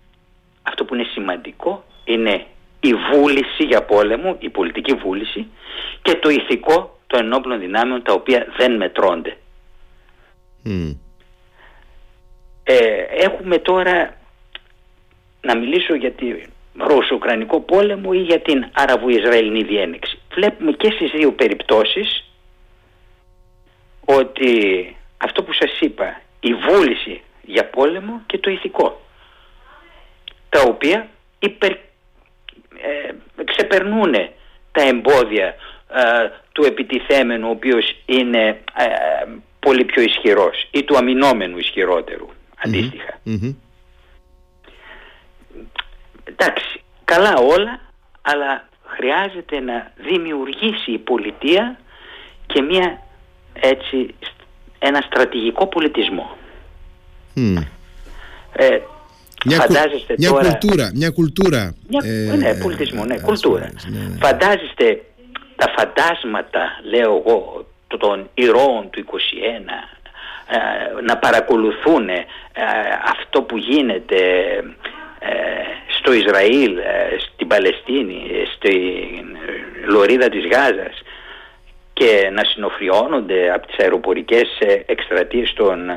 [0.62, 2.46] αυτό που είναι σημαντικό είναι
[2.80, 5.46] η βούληση για πόλεμο, η πολιτική βούληση
[6.02, 9.36] και το ηθικό των ενόπλων δυνάμεων τα οποία δεν μετρώνται.
[12.62, 14.16] Ε, έχουμε τώρα
[15.40, 16.26] να μιλήσω για τη
[16.78, 20.18] Ρώσο-Ουκρανικό πόλεμο ή για την Αραβο-Ισραηλινή διένεξη.
[20.34, 22.29] Βλέπουμε και στις δύο περιπτώσεις
[24.16, 29.00] ότι αυτό που σας είπα, η βούληση για πόλεμο και το ηθικό,
[30.48, 31.78] τα οποία υπερ, ε,
[33.44, 34.14] ξεπερνούν
[34.72, 35.54] τα εμπόδια
[35.94, 38.86] ε, του επιτιθέμενου ο οποίος είναι ε,
[39.60, 42.28] πολύ πιο ισχυρός ή του αμυνόμενου ισχυρότερου
[46.24, 47.80] Εντάξει, καλά όλα,
[48.22, 51.78] αλλά χρειάζεται να δημιουργήσει η πολιτεία
[52.46, 53.02] και μια
[53.60, 54.14] έτσι
[54.78, 56.36] ένα στρατηγικό πολιτισμό.
[58.52, 58.78] Ε,
[59.44, 60.42] μια, φαντάζεστε μια τώρα...
[60.42, 61.74] κουλτούρα, μια κουλτούρα.
[62.04, 63.70] ε, ναι, πολιτισμό, ναι, κουλτούρα.
[63.88, 64.16] Ναι, ναι.
[64.18, 65.02] Φαντάζεστε
[65.56, 67.66] τα φαντάσματα, λέω εγώ,
[67.98, 69.10] των ηρώων του 21
[70.52, 72.26] ε, να παρακολουθούν ε,
[73.04, 74.18] αυτό που γίνεται
[75.18, 75.32] ε,
[75.98, 76.76] στο Ισραήλ,
[77.34, 78.22] στην Παλαιστίνη,
[78.56, 78.74] στη
[79.86, 81.02] Λωρίδα της Γάζας
[82.00, 85.90] και να συνοφριώνονται από τις αεροπορικές εκστρατείες των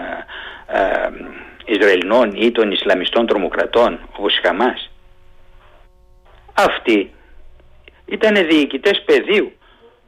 [1.66, 4.92] Ισραηλινών ή των Ισλαμιστών τρομοκρατών όπως η Χαμάς.
[6.54, 7.14] Αυτοί
[8.06, 9.52] ήταν διοικητές πεδίου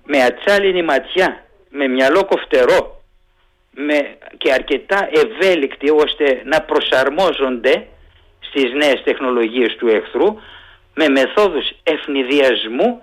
[0.04, 3.02] με ατσάλινη ματιά, με μυαλό κοφτερό
[3.72, 7.88] με, και αρκετά ευέλικτοι ώστε να προσαρμόζονται
[8.40, 10.40] στις νέες τεχνολογίες του εχθρού
[10.94, 13.02] με μεθόδους ευνηδιασμού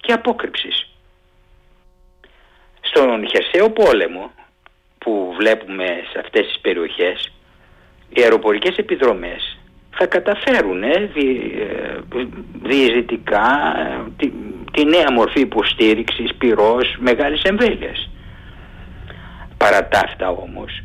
[0.00, 0.87] και απόκρυψης.
[2.88, 4.30] Στον χερσαίο πόλεμο
[4.98, 7.32] που βλέπουμε σε αυτές τις περιοχές
[8.08, 9.58] οι αεροπορικές επιδρομές
[9.90, 11.10] θα καταφέρουν ε,
[12.62, 14.32] διεζητικά ε, τη,
[14.72, 18.10] τη, νέα μορφή υποστήριξης πυρός μεγάλης εμβέλειας.
[19.56, 20.82] Παρά τα αυτά όμως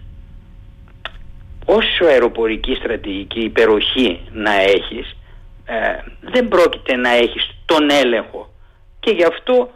[1.66, 5.16] όσο αεροπορική στρατηγική υπεροχή να έχεις
[5.66, 5.76] ε,
[6.22, 8.54] δεν πρόκειται να έχεις τον έλεγχο
[9.00, 9.70] και γι' αυτό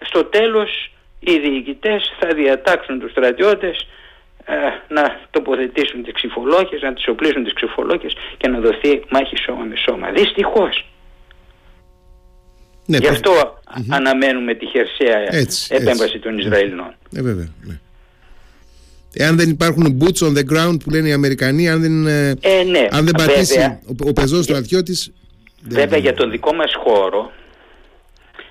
[0.00, 0.93] στο τέλος
[1.26, 3.86] οι διοικητές θα διατάξουν τους στρατιώτες
[4.44, 4.54] ε,
[4.88, 9.76] να τοποθετήσουν τις ξυφολόκες, να τις οπλίσουν τις ξυφολόκες και να δοθεί μάχη σώμα με
[9.76, 10.10] σώμα.
[10.10, 10.88] Δυστυχώς.
[12.86, 16.94] Ναι, Γι' αυτό αναμένουμε τη χερσαία έτσι, επέμβαση των Ισραηλινών.
[17.16, 17.78] Ε, βέβαια, ναι.
[19.16, 22.62] Εάν δεν υπάρχουν boots on the ground που λένε οι Αμερικανοί, αν δεν, ε, ε
[22.62, 25.12] ναι, αν δεν πατήσει βέβαια, ο, ο πεζός στρατιώτης...
[25.68, 27.32] Βέβαια για τον δικό μας χώρο,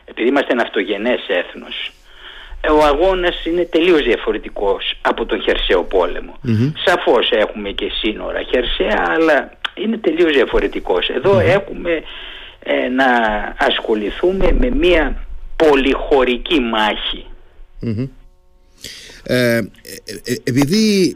[0.06, 1.92] επειδή είμαστε ένα αυτογενές έθνος,
[2.70, 6.38] ο αγώνας είναι τελείως διαφορετικός από τον χερσαίο πόλεμο.
[6.48, 6.72] Mm-hmm.
[6.86, 11.10] Σαφώς έχουμε και σύνορα χερσαία, αλλά είναι τελείως διαφορετικός.
[11.40, 12.04] έχουμε
[12.64, 13.06] ε, να
[13.58, 16.60] ασχοληθούμε με μια πολυχωρική
[19.24, 19.62] ε, ε,
[20.44, 21.16] επειδή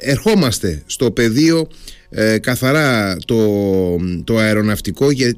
[0.00, 1.68] ερχόμαστε στο πεδίο
[2.16, 3.36] ε, καθαρά το,
[4.24, 5.36] το αεροναυτικό και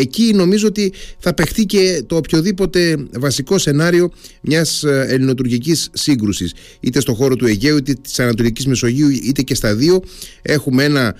[0.00, 6.52] εκεί νομίζω ότι θα παιχτεί και το οποιοδήποτε βασικό σενάριο μιας ε, ελληνοτουρκικής σύγκρουσης.
[6.80, 10.02] Είτε στο χώρο του Αιγαίου είτε της Ανατολικής Μεσογείου είτε και στα δύο.
[10.42, 11.14] Έχουμε ένα,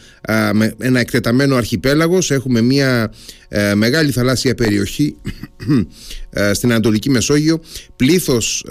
[0.79, 2.31] ένα εκτεταμένο αρχιπέλαγος.
[2.31, 3.13] Έχουμε μια
[3.49, 5.17] ε, μεγάλη θαλάσσια περιοχή
[6.53, 7.61] στην Ανατολική Μεσόγειο
[7.97, 8.65] πλήθος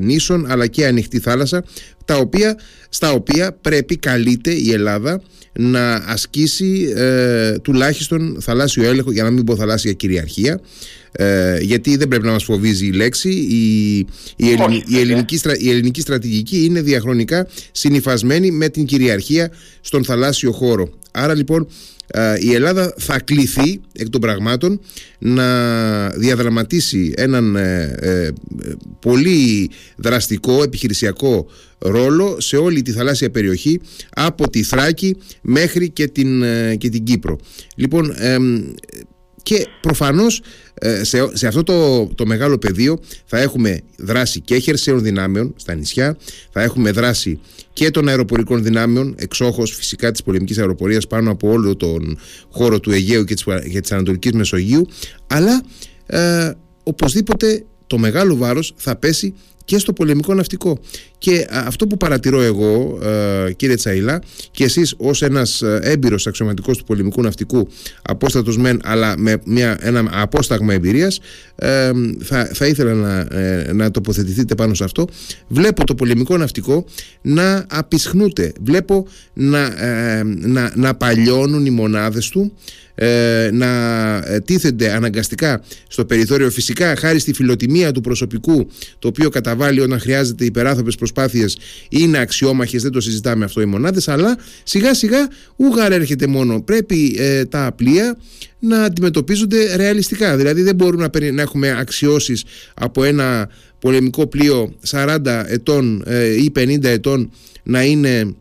[0.00, 1.64] νήσων αλλά και ανοιχτή θάλασσα
[2.04, 5.22] τα οποία, στα οποία πρέπει καλείται η Ελλάδα
[5.58, 10.60] να ασκήσει ε, τουλάχιστον θαλάσσιο έλεγχο για να μην πω θαλάσσια κυριαρχία
[11.12, 13.28] ε, γιατί δεν πρέπει να μας φοβίζει η λέξη.
[13.30, 14.06] Η, η,
[14.86, 21.34] η, ελληνική, η ελληνική στρατηγική είναι διαχρονικά συνειφασμένη με την κυριαρχία στον θαλάσσιο χώρο άρα
[21.34, 21.68] λοιπόν
[22.14, 24.80] ε, η Ελλάδα θα κληθεί εκ των πραγμάτων
[25.18, 28.30] να διαδραματίσει έναν ε, ε,
[29.00, 31.46] πολύ δραστικό επιχειρησιακό
[31.78, 36.42] ρόλο σε όλη τη θαλάσσια περιοχή από τη Θράκη μέχρι και την,
[36.78, 37.38] και την Κύπρο.
[37.74, 38.14] Λοιπόν,
[39.42, 40.42] και προφανώς
[41.02, 46.16] σε, σε αυτό το, το μεγάλο πεδίο θα έχουμε δράση και χερσαίων δυνάμεων στα νησιά,
[46.50, 47.40] θα έχουμε δράση
[47.72, 52.18] και των αεροπορικών δυνάμεων, εξόχως φυσικά της πολεμικής αεροπορίας πάνω από όλο τον
[52.50, 54.86] χώρο του Αιγαίου και της, και της Ανατολικής Μεσογείου,
[55.26, 55.62] αλλά
[56.06, 56.52] ε,
[56.82, 60.78] οπωσδήποτε το μεγάλο βάρος θα πέσει και στο πολεμικό ναυτικό.
[61.22, 66.78] Και αυτό που παρατηρώ εγώ, ε, κύριε Τσαϊλά, και εσείς ως ένας ε, έμπειρος αξιωματικός
[66.78, 67.68] του πολεμικού ναυτικού,
[68.02, 71.20] απόστατος μεν, αλλά με μια, ένα απόσταγμα εμπειρίας,
[71.54, 73.26] ε, θα, θα ήθελα να,
[73.72, 75.06] να τοποθετηθείτε πάνω σε αυτό.
[75.48, 76.84] Βλέπω το πολεμικό ναυτικό
[77.22, 78.52] να απισχνούται.
[78.60, 79.68] Βλέπω να,
[80.24, 82.52] να, να παλιώνουν οι μονάδες του,
[82.94, 83.68] ε, να
[84.16, 90.00] ε, τίθενται αναγκαστικά στο περιθώριο φυσικά χάρη στη φιλοτιμία του προσωπικού το οποίο καταβάλει όταν
[90.00, 91.11] χρειάζεται υπεράθροπες προσπάθειες
[91.88, 96.62] είναι αξιόμαχες δεν το συζητάμε αυτό οι μονάδες αλλά σιγά σιγά ούγαρ έρχεται μόνο.
[96.62, 98.18] Πρέπει ε, τα πλοία
[98.58, 100.36] να αντιμετωπίζονται ρεαλιστικά.
[100.36, 102.44] Δηλαδή δεν μπορούμε να, να έχουμε αξιώσεις
[102.74, 103.48] από ένα
[103.78, 106.04] πολεμικό πλοίο 40 ετών
[106.38, 107.30] ή 50 ετών
[107.62, 108.34] να είναι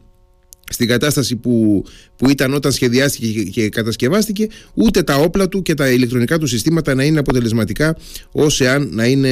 [0.72, 1.84] στην κατάσταση που,
[2.16, 6.96] που ήταν όταν σχεδιάστηκε και κατασκευάστηκε ούτε τα όπλα του και τα ηλεκτρονικά του συστήματα
[6.96, 7.98] να είναι αποτελεσματικά
[8.32, 9.30] όσο εάν να είναι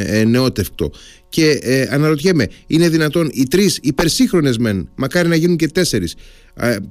[0.00, 0.90] ε, νεότευκτο
[1.32, 6.14] και ε, αναρωτιέμαι είναι δυνατόν οι τρεις υπερσύγχρονες μεν μακάρι να γίνουν και τέσσερις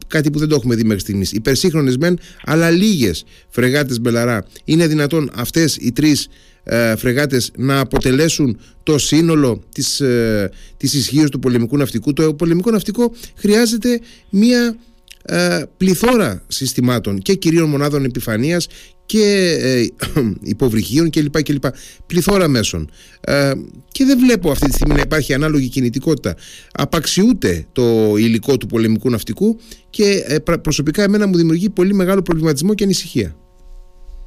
[0.08, 4.88] κάτι που δεν το έχουμε δει μέχρι στιγμής υπερσύγχρονες μεν αλλά λίγες φρεγάτες μπελαρά είναι
[4.88, 6.28] δυνατόν αυτές οι τρεις
[6.64, 12.72] ε, φρεγάτες να αποτελέσουν το σύνολο της, ε, της ισχύως του πολεμικού ναυτικού; Το πολεμικό
[12.72, 14.00] ναυτικό χρειάζεται
[14.30, 14.78] μία
[15.26, 18.68] ε, πληθώρα συστημάτων και κυρίων μονάδων επιφανείας
[19.12, 19.88] και ε,
[20.54, 21.42] υποβρυχίων κλπ.
[21.44, 21.64] κλπ.
[22.08, 22.90] Πληθώρα μέσων.
[23.22, 23.52] Ε,
[23.92, 26.36] και δεν βλέπω αυτή τη στιγμή να υπάρχει ανάλογη κινητικότητα.
[26.74, 27.84] Απαξιούται το
[28.18, 33.36] υλικό του πολεμικού ναυτικού και ε, προσωπικά εμένα μου δημιουργεί πολύ μεγάλο προβληματισμό και ανησυχία.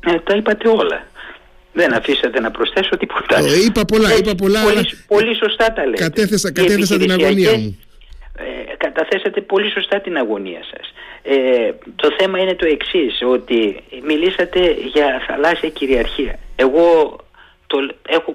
[0.07, 1.07] Ε, τα είπατε όλα.
[1.73, 3.39] Δεν αφήσατε να προσθέσω τίποτα.
[3.39, 4.63] Ε, είπα πολλά, είπα πολλά.
[4.63, 6.03] Πολύ, πολύ σωστά τα λέτε.
[6.03, 7.79] Κατέθεσα, κατέθεσα την αγωνία μου.
[8.37, 10.93] Ε, καταθέσατε πολύ σωστά την αγωνία σας.
[11.27, 16.39] Ε, το θέμα είναι το εξής, ότι μιλήσατε για θαλάσσια κυριαρχία.
[16.57, 17.17] Εγώ
[17.67, 18.35] το, έχω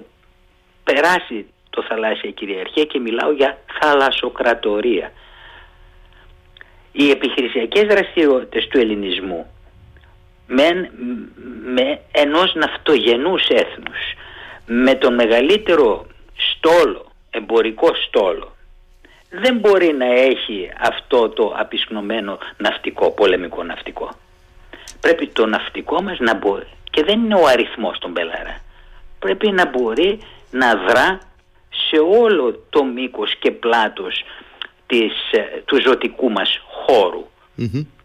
[0.84, 5.12] περάσει το θαλάσσια κυριαρχία και μιλάω για θαλασσοκρατορία.
[6.92, 9.46] Οι επιχειρησιακές δραστηριότητες του ελληνισμού
[10.46, 10.90] με,
[11.64, 14.14] με ενός ναυτογενούς έθνους
[14.66, 18.54] με τον μεγαλύτερο στόλο, εμπορικό στόλο
[19.30, 24.10] δεν μπορεί να έχει αυτό το απεισπνωμένο ναυτικό, πολεμικό ναυτικό.
[25.00, 28.60] Πρέπει το ναυτικό μας να μπορεί και δεν είναι ο αριθμός των Μπελαρά.
[29.18, 30.18] Πρέπει να μπορεί
[30.50, 31.18] να δρά
[31.88, 34.24] σε όλο το μήκος και πλάτος
[34.86, 37.24] της, ε, του ζωτικού μας χωρου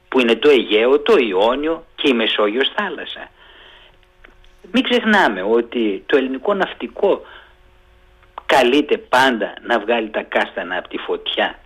[0.08, 3.30] που είναι το Αιγαίο, το Ιόνιο και η Μεσόγειος θάλασσα.
[4.72, 7.22] Μην ξεχνάμε ότι το ελληνικό ναυτικό
[8.46, 11.60] καλείται πάντα να βγάλει τα κάστανα από τη φωτιά.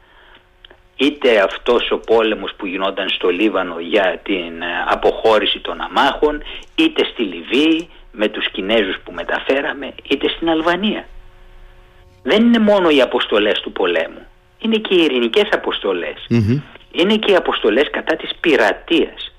[0.96, 6.44] Είτε αυτός ο πόλεμος που γινόταν στο Λίβανο για την ε, αποχώρηση των αμάχων,
[6.76, 11.06] είτε στη Λιβύη με τους Κινέζους που μεταφέραμε, είτε στην Αλβανία.
[12.24, 14.28] Δεν είναι μόνο οι αποστολές του πολέμου,
[14.60, 15.48] είναι και οι ειρηνικές
[16.92, 19.34] Είναι και οι αποστολές κατά της πειρατείας.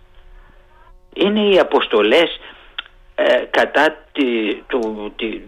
[1.14, 2.40] Είναι οι αποστολές
[3.14, 5.40] ε, κατά τη, του, τη,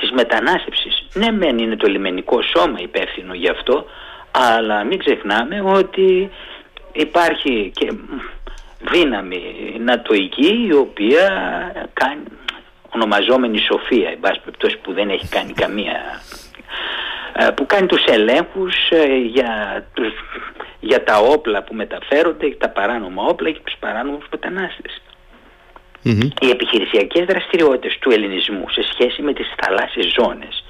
[0.00, 1.06] της μετανάστευσης.
[1.14, 3.84] Ναι μεν είναι το λιμενικό σώμα υπεύθυνο γι' αυτό,
[4.30, 6.30] αλλά μην ξεχνάμε ότι
[6.92, 7.92] υπάρχει και
[8.92, 9.42] δύναμη
[9.78, 11.26] νατοική η οποία
[11.92, 12.22] κάνει
[12.94, 14.40] ονομαζόμενη Σοφία, εν πάση
[14.82, 16.20] που δεν έχει κάνει καμία
[17.36, 20.12] ε, που κάνει τους ελέγχους ε, για, τους,
[20.80, 25.02] για τα όπλα που μεταφέρονται, τα παράνομα όπλα και τους παράνομους μετανάστες.
[26.40, 30.64] Οι επιχειρησιακές δραστηριότητες του ελληνισμού σε σχέση με τις θαλάσσιες ζώνες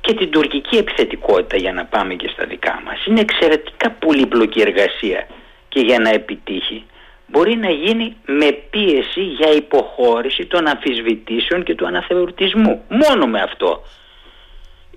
[0.00, 5.26] και την τουρκική επιθετικότητα για να πάμε και στα δικά μας είναι εξαιρετικά πολύπλοκη εργασία
[5.68, 6.84] και για να επιτύχει
[7.30, 12.82] μπορεί να γίνει με πίεση για υποχώρηση των αμφισβητήσεων και του αναθεωρητισμού.
[12.88, 13.82] Μόνο με αυτό.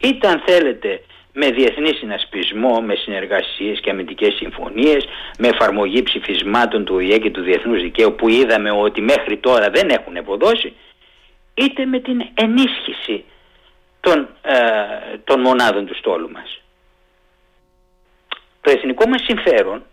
[0.01, 1.01] Είτε αν θέλετε
[1.33, 5.05] με διεθνή συνασπισμό, με συνεργασίες και αμυντικές συμφωνίες,
[5.37, 9.89] με εφαρμογή ψηφισμάτων του ΟΗΕ και του Διεθνούς Δικαίου που είδαμε ότι μέχρι τώρα δεν
[9.89, 10.73] έχουν αποδώσει,
[11.53, 13.23] είτε με την ενίσχυση
[13.99, 14.53] των, ε,
[15.23, 16.61] των μονάδων του στόλου μας.
[18.61, 19.83] Το εθνικό μας συμφέρον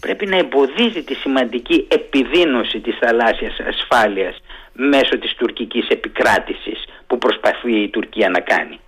[0.00, 4.36] πρέπει να εμποδίζει τη σημαντική επιδείνωση της θαλάσσιας ασφάλειας
[4.72, 8.80] μέσω της τουρκικής επικράτησης που προσπαθεί η Τουρκία να κάνει.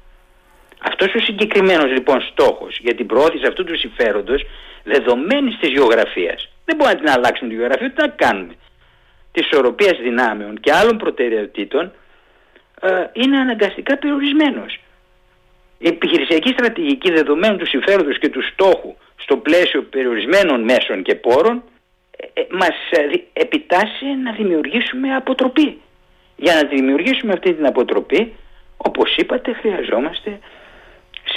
[0.82, 4.42] Αυτός ο συγκεκριμένος λοιπόν στόχος για την προώθηση αυτού του συμφέροντος,
[4.84, 8.54] δεδομένης της γεωγραφίας, δεν μπορεί να την αλλάξουμε τη γεωγραφία, ούτε να κάνουμε.
[9.32, 11.92] Της ισορροπίας δυνάμεων και άλλων προτεραιοτήτων
[12.80, 14.80] ε, είναι αναγκαστικά περιορισμένος.
[15.78, 21.62] Η επιχειρησιακή στρατηγική δεδομένου του συμφέροντος και του στόχου στο πλαίσιο περιορισμένων μέσων και πόρων
[22.16, 25.80] ε, ε μας ε, επιτάσσει να δημιουργήσουμε αποτροπή.
[26.36, 28.32] Για να δημιουργήσουμε αυτή την αποτροπή,
[28.76, 30.38] όπως είπατε, χρειαζόμαστε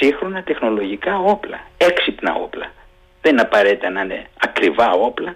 [0.03, 2.73] σύγχρονα τεχνολογικά όπλα, έξυπνα όπλα.
[3.21, 5.35] Δεν είναι απαραίτητα να είναι ακριβά όπλα,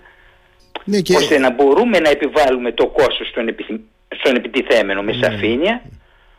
[0.83, 1.15] ναι και...
[1.15, 3.55] ώστε να μπορούμε να επιβάλλουμε το κόστος στον,
[4.19, 5.23] στον επιτιθέμενο με ναι.
[5.23, 5.81] σαφήνεια,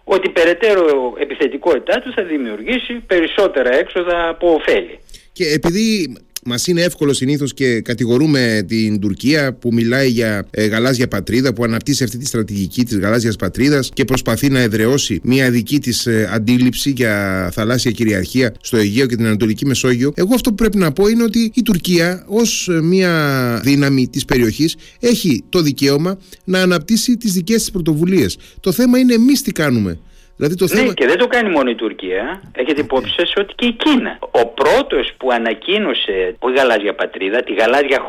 [0.04, 4.98] ότι περαιτέρω επιθετικότητά του θα δημιουργήσει περισσότερα έξοδα από ωφέλη.
[5.32, 6.16] Και επειδή
[6.48, 11.64] Μας είναι εύκολο συνήθως και κατηγορούμε την Τουρκία που μιλάει για ε, γαλάζια πατρίδα, που
[11.64, 16.28] αναπτύσσει αυτή τη στρατηγική της γαλάζιας πατρίδας και προσπαθεί να εδραιώσει μια δική της ε,
[16.32, 20.12] αντίληψη για θαλάσσια κυριαρχία στο Αιγαίο και την Ανατολική Μεσόγειο.
[20.14, 24.24] Εγώ αυτό που πρέπει να πω είναι ότι η Τουρκία, ως ε, μια δύναμη της
[24.24, 28.38] περιοχής, έχει το δικαίωμα να αναπτύσσει τις δικές της πρωτοβουλίες.
[28.60, 29.98] Το θέμα είναι εμείς τι κάνουμε.
[30.38, 32.42] Δηλαδή το ναι, και δεν το κάνει μόνο η Τουρκία.
[32.52, 34.18] Έχετε υπόψη σας ότι και η Κίνα.
[34.30, 38.00] Ο πρώτος που ανακοίνωσε, όχι γαλάζια πατρίδα, τη γαλάζια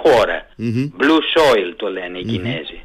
[1.00, 2.80] blue soil το λένε οι κινεζοι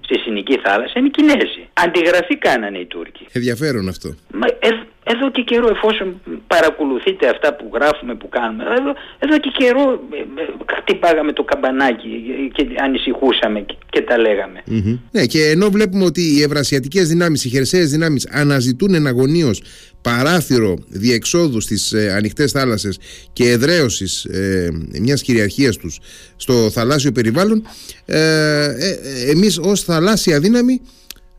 [0.00, 1.68] στη Συνική θάλασσα, είναι οι Κινέζοι.
[1.72, 3.26] Αντιγραφή κάνανε οι Τούρκοι.
[3.32, 4.14] Ενδιαφέρον αυτό.
[4.32, 4.68] Μα, ε,
[5.12, 10.42] εδώ και καιρό εφόσον παρακολουθείτε αυτά που γράφουμε, που κάνουμε, εδώ, εδώ και καιρό ε,
[10.42, 10.46] ε,
[10.80, 12.08] χτυπάγαμε το καμπανάκι
[12.52, 14.62] και ανησυχούσαμε και, τα λεγαμε
[15.10, 19.62] Ναι και ενώ βλέπουμε ότι οι ευρασιατικές δυνάμεις, οι χερσαίες δυνάμεις αναζητούν εναγωνίως
[20.02, 22.98] παράθυρο διεξόδου στις ε, ανοιχτές θάλασσες
[23.32, 24.68] και εδραίωσης ε,
[25.00, 25.98] μιας κυριαρχίας τους
[26.36, 27.66] στο θαλάσσιο περιβάλλον
[28.04, 28.96] ε, ε,
[29.30, 30.80] εμείς ως θαλάσσια δύναμη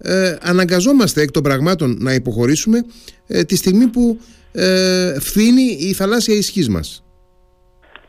[0.01, 2.85] ε, αναγκαζόμαστε εκ των πραγμάτων να υποχωρήσουμε
[3.27, 4.19] ε, τη στιγμή που
[4.51, 7.03] ε, φθήνει η θαλάσσια ισχύς μας.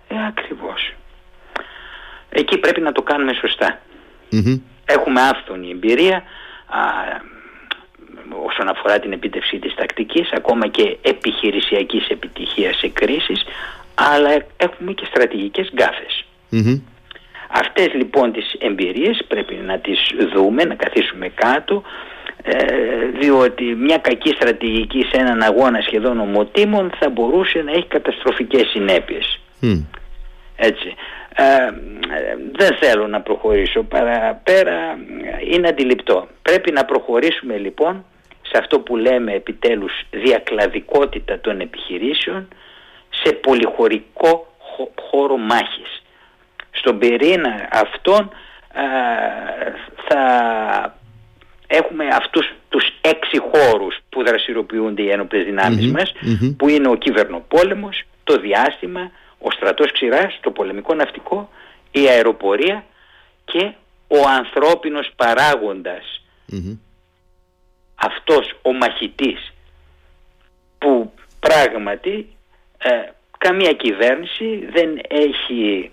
[0.08, 0.94] Ε, ακριβώς.
[2.28, 3.32] Εκεί πρέπει να το κάνουμε
[4.84, 6.16] Έχουμε άφθονη εμπειρία.
[6.16, 6.80] Α,
[8.46, 13.44] όσον αφορά την επίτευξη της τακτικής ακόμα και επιχειρησιακής επιτυχίας σε κρίσεις
[13.94, 15.70] αλλά έχουμε και στρατηγικές
[17.64, 19.98] Αυτές λοιπόν τις εμπειρίες πρέπει να τις
[20.34, 21.82] δούμε, να καθίσουμε κάτω
[22.42, 22.64] ε,
[23.20, 29.40] διότι μια κακή στρατηγική σε έναν αγώνα σχεδόν ομοτήμων θα μπορούσε να έχει καταστροφικές συνέπειες.
[30.56, 30.94] Έτσι.
[31.36, 31.70] Ε,
[32.52, 34.98] δεν θέλω να προχωρήσω παραπέρα,
[35.52, 36.28] είναι αντιληπτό.
[36.42, 38.04] Πρέπει να προχωρήσουμε λοιπόν
[38.42, 42.48] σε αυτό που λέμε επιτέλους διακλαδικότητα των επιχειρήσεων
[43.10, 44.46] σε πολυχωρικό
[45.10, 46.01] χώρο μάχης.
[46.72, 48.30] Στον πυρήνα αυτών
[50.08, 50.22] θα
[51.66, 56.12] έχουμε αυτούς τους έξι χώρους που δραστηριοποιούνται οι ένοπλες δυνάμεις μας
[56.56, 61.50] που είναι ο κυβερνοπόλεμος, το διάστημα, ο στρατός ξηράς, το πολεμικό ναυτικό,
[61.90, 62.84] η αεροπορία
[63.44, 63.72] και
[64.08, 65.12] ο ανθρώπινος
[67.94, 69.52] αυτός ο μαχητής
[70.78, 72.26] που πράγματι
[72.78, 72.90] ε,
[73.38, 75.90] καμία κυβέρνηση δεν έχει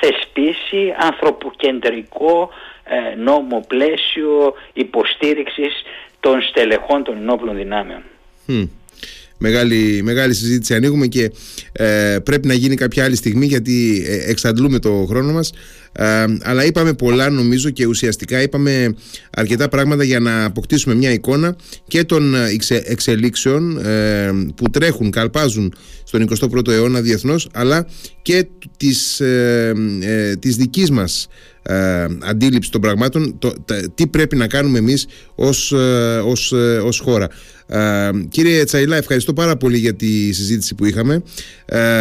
[0.00, 2.50] θεσπίσει ανθρωποκεντρικό
[2.84, 5.82] ε, νόμο πλαίσιο υποστήριξης
[6.20, 8.02] των στελεχών των ενόπλων δυνάμεων.
[9.38, 11.32] Μεγάλη, μεγάλη συζήτηση ανοίγουμε και
[11.72, 15.52] ε, πρέπει να γίνει κάποια άλλη στιγμή γιατί ε, εξαντλούμε το χρόνο μας.
[15.92, 18.94] Ε, αλλά είπαμε πολλά νομίζω και ουσιαστικά είπαμε
[19.30, 21.56] αρκετά πράγματα για να αποκτήσουμε μια εικόνα
[21.88, 22.34] και των
[22.84, 23.80] εξελίξεων
[24.56, 25.74] που τρέχουν, καλπάζουν
[26.04, 27.86] στον 21ο αιώνα διεθνώς αλλά
[28.22, 29.22] και της,
[30.38, 31.28] της δικής μας
[31.66, 33.52] ε, αντίληψη των πραγμάτων το,
[33.94, 37.28] τι πρέπει να κάνουμε εμείς ως, ε, ως, ε, ως χώρα.
[37.66, 41.22] Ε, κύριε Τσαϊλά, ευχαριστώ πάρα πολύ για τη συζήτηση που είχαμε.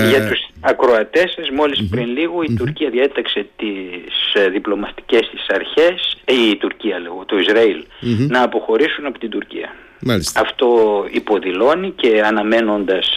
[0.10, 6.18] Για τους ακροατές σας, μολις πριν λίγο η Τουρκία διέταξε τις διπλωματικές της αρχές,
[6.52, 7.86] η Τουρκία λέγω, το Ισραήλ,
[8.28, 9.76] να αποχωρήσουν από την Τουρκία.
[10.00, 10.42] Μάλιστα.
[10.42, 10.68] Αυτό
[11.12, 13.14] υποδηλώνει και αναμένοντας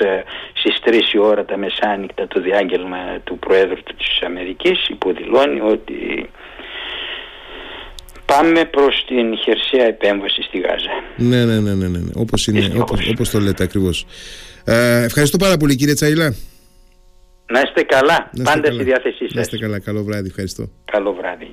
[0.52, 6.30] στις 3 η ώρα τα μεσάνυχτα το διάγγελμα του Προέδρου της Αμερικής υποδηλώνει ότι
[8.24, 11.02] πάμε προς την χερσαία επέμβαση στη Γάζα.
[11.16, 12.10] Ναι, ναι, ναι, ναι, ναι.
[12.14, 14.06] Όπως, είναι, όπως, όπως το λέτε ακριβώς.
[14.64, 16.34] Ε, ευχαριστώ πάρα πολύ κύριε Τσαϊλά.
[17.52, 18.30] Να είστε καλά.
[18.32, 18.74] Να είστε Πάντα καλά.
[18.74, 19.34] στη διάθεσή σας.
[19.34, 19.78] Να είστε καλά.
[19.80, 20.28] Καλό βράδυ.
[20.28, 20.68] Ευχαριστώ.
[20.92, 21.48] Καλό βράδυ.